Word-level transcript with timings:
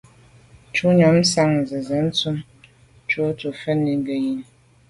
Shutnyàm 0.75 1.17
tshan 1.29 1.49
nzenze 1.61 1.97
ntùm 2.05 2.37
njon 3.03 3.29
dù’ 3.39 3.49
fa 3.53 3.59
fèn 3.61 3.79
ke 4.07 4.15
yen 4.23 4.37
i. 4.41 4.43